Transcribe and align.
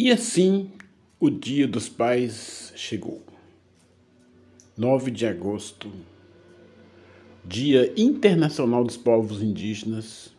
E 0.00 0.12
assim 0.12 0.70
o 1.18 1.28
Dia 1.28 1.66
dos 1.66 1.88
Pais 1.88 2.72
chegou. 2.76 3.20
9 4.76 5.10
de 5.10 5.26
agosto, 5.26 5.90
Dia 7.44 7.92
Internacional 8.00 8.84
dos 8.84 8.96
Povos 8.96 9.42
Indígenas 9.42 10.32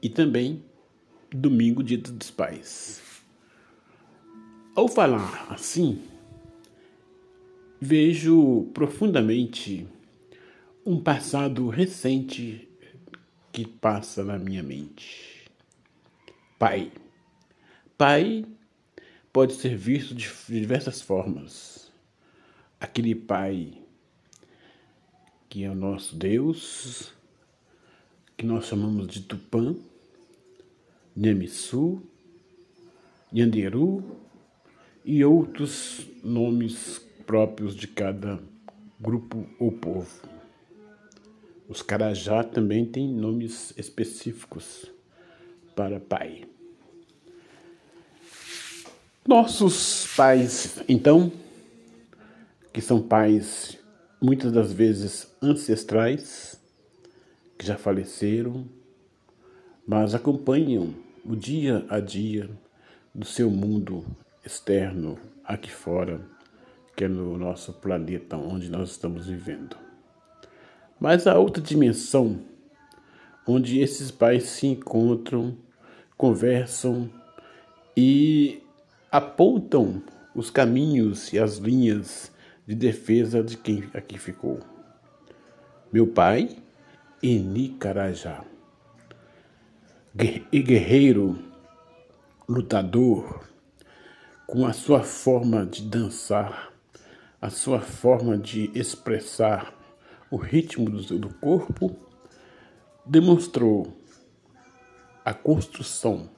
e 0.00 0.08
também 0.08 0.64
domingo, 1.30 1.82
Dia 1.82 1.98
dos 1.98 2.30
Pais. 2.30 3.02
Ao 4.74 4.88
falar 4.88 5.52
assim, 5.52 6.00
vejo 7.78 8.70
profundamente 8.72 9.86
um 10.86 10.98
passado 10.98 11.68
recente 11.68 12.66
que 13.52 13.66
passa 13.66 14.24
na 14.24 14.38
minha 14.38 14.62
mente. 14.62 15.44
Pai. 16.58 16.90
Pai 17.98 18.46
pode 19.32 19.54
ser 19.54 19.76
visto 19.76 20.14
de 20.14 20.28
diversas 20.48 21.00
formas. 21.00 21.90
Aquele 22.78 23.14
Pai 23.14 23.82
que 25.52 25.64
é 25.64 25.70
o 25.70 25.74
nosso 25.74 26.16
Deus, 26.16 27.12
que 28.38 28.46
nós 28.46 28.64
chamamos 28.64 29.06
de 29.06 29.20
Tupã, 29.20 29.76
Nhemissu, 31.14 32.02
Nhanderu 33.30 34.02
e 35.04 35.22
outros 35.22 36.08
nomes 36.24 36.98
próprios 37.26 37.76
de 37.76 37.86
cada 37.86 38.42
grupo 38.98 39.46
ou 39.58 39.70
povo. 39.72 40.26
Os 41.68 41.82
Carajá 41.82 42.42
também 42.42 42.86
têm 42.86 43.06
nomes 43.06 43.74
específicos 43.76 44.90
para 45.76 46.00
pai. 46.00 46.48
Nossos 49.34 50.14
pais, 50.14 50.84
então, 50.86 51.32
que 52.70 52.82
são 52.82 53.00
pais 53.00 53.78
muitas 54.20 54.52
das 54.52 54.74
vezes 54.74 55.26
ancestrais, 55.40 56.60
que 57.56 57.64
já 57.64 57.78
faleceram, 57.78 58.66
mas 59.86 60.14
acompanham 60.14 60.94
o 61.24 61.34
dia 61.34 61.82
a 61.88 61.98
dia 61.98 62.50
do 63.14 63.24
seu 63.24 63.50
mundo 63.50 64.04
externo 64.44 65.18
aqui 65.42 65.72
fora, 65.72 66.20
que 66.94 67.04
é 67.04 67.08
no 67.08 67.38
nosso 67.38 67.72
planeta 67.72 68.36
onde 68.36 68.70
nós 68.70 68.90
estamos 68.90 69.28
vivendo. 69.28 69.78
Mas 71.00 71.26
há 71.26 71.38
outra 71.38 71.62
dimensão 71.62 72.38
onde 73.46 73.80
esses 73.80 74.10
pais 74.10 74.42
se 74.42 74.66
encontram, 74.66 75.56
conversam 76.18 77.10
e 77.96 78.62
apontam 79.12 80.02
os 80.34 80.48
caminhos 80.48 81.34
e 81.34 81.38
as 81.38 81.58
linhas 81.58 82.32
de 82.66 82.74
defesa 82.74 83.44
de 83.44 83.58
quem 83.58 83.84
aqui 83.92 84.18
ficou. 84.18 84.60
Meu 85.92 86.06
pai, 86.06 86.56
Eni 87.22 87.68
Carajá, 87.68 88.42
e 90.50 90.62
guerreiro, 90.62 91.38
lutador, 92.48 93.46
com 94.46 94.66
a 94.66 94.72
sua 94.72 95.02
forma 95.02 95.66
de 95.66 95.82
dançar, 95.82 96.72
a 97.38 97.50
sua 97.50 97.80
forma 97.80 98.38
de 98.38 98.70
expressar 98.74 99.74
o 100.30 100.36
ritmo 100.36 100.88
do 100.88 101.34
corpo, 101.34 101.94
demonstrou 103.04 103.94
a 105.22 105.34
construção 105.34 106.30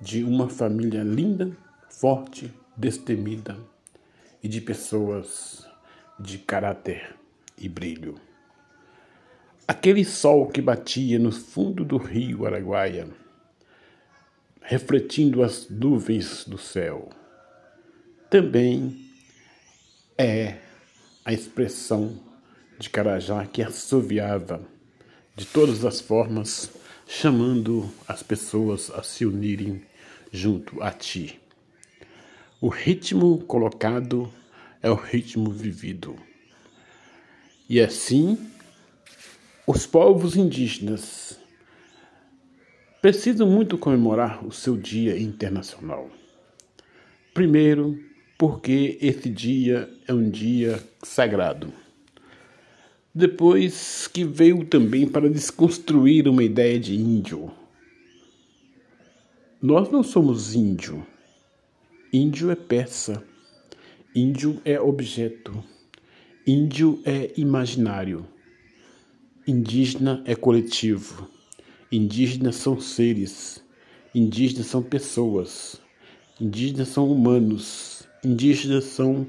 de 0.00 0.24
uma 0.24 0.48
família 0.48 1.04
linda 1.04 1.56
forte, 1.90 2.50
destemida 2.76 3.58
e 4.42 4.48
de 4.48 4.60
pessoas 4.60 5.66
de 6.18 6.38
caráter 6.38 7.14
e 7.58 7.68
brilho. 7.68 8.18
Aquele 9.68 10.04
sol 10.04 10.48
que 10.48 10.62
batia 10.62 11.18
no 11.18 11.30
fundo 11.30 11.84
do 11.84 11.98
rio 11.98 12.46
Araguaia, 12.46 13.08
refletindo 14.62 15.42
as 15.42 15.68
nuvens 15.68 16.44
do 16.44 16.56
céu, 16.56 17.10
também 18.30 19.04
é 20.16 20.58
a 21.24 21.32
expressão 21.32 22.18
de 22.78 22.88
Carajá 22.88 23.44
que 23.46 23.62
assoviava 23.62 24.62
de 25.36 25.44
todas 25.44 25.84
as 25.84 26.00
formas, 26.00 26.70
chamando 27.06 27.90
as 28.06 28.22
pessoas 28.22 28.90
a 28.90 29.02
se 29.02 29.26
unirem 29.26 29.82
junto 30.32 30.82
a 30.82 30.90
ti. 30.90 31.40
O 32.62 32.68
ritmo 32.68 33.38
colocado 33.46 34.30
é 34.82 34.90
o 34.90 34.94
ritmo 34.94 35.50
vivido. 35.50 36.14
E 37.66 37.80
assim, 37.80 38.36
os 39.66 39.86
povos 39.86 40.36
indígenas 40.36 41.40
precisam 43.00 43.48
muito 43.48 43.78
comemorar 43.78 44.46
o 44.46 44.52
seu 44.52 44.76
Dia 44.76 45.18
Internacional. 45.18 46.10
Primeiro, 47.32 47.98
porque 48.36 48.98
esse 49.00 49.30
dia 49.30 49.90
é 50.06 50.12
um 50.12 50.28
dia 50.28 50.84
sagrado. 51.02 51.72
Depois, 53.14 54.06
que 54.06 54.22
veio 54.22 54.66
também 54.66 55.08
para 55.08 55.30
desconstruir 55.30 56.28
uma 56.28 56.44
ideia 56.44 56.78
de 56.78 56.94
índio. 56.94 57.50
Nós 59.62 59.90
não 59.90 60.02
somos 60.02 60.54
índio 60.54 61.06
Índio 62.12 62.50
é 62.50 62.56
peça, 62.56 63.22
índio 64.12 64.60
é 64.64 64.80
objeto, 64.80 65.62
índio 66.44 67.00
é 67.04 67.30
imaginário, 67.36 68.26
indígena 69.46 70.20
é 70.26 70.34
coletivo, 70.34 71.28
indígenas 71.92 72.56
são 72.56 72.80
seres, 72.80 73.62
indígenas 74.12 74.66
são 74.66 74.82
pessoas, 74.82 75.80
indígenas 76.40 76.88
são 76.88 77.08
humanos, 77.08 78.02
indígenas 78.24 78.86
são 78.86 79.24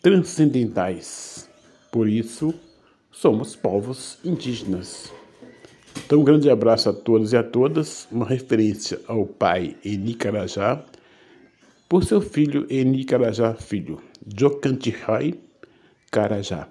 transcendentais. 0.00 1.50
Por 1.90 2.08
isso, 2.08 2.54
somos 3.10 3.56
povos 3.56 4.16
indígenas. 4.24 5.12
Então, 6.06 6.20
um 6.20 6.24
grande 6.24 6.48
abraço 6.48 6.88
a 6.88 6.92
todos 6.92 7.32
e 7.32 7.36
a 7.36 7.42
todas, 7.42 8.06
uma 8.12 8.26
referência 8.26 9.00
ao 9.08 9.26
pai 9.26 9.76
Eni 9.84 10.14
Carajá 10.14 10.86
por 11.92 12.04
seu 12.04 12.22
filho 12.22 12.66
Eni 12.70 13.04
Carajá 13.04 13.52
Filho, 13.52 14.00
Jocantihai 14.26 15.38
Carajá. 16.10 16.70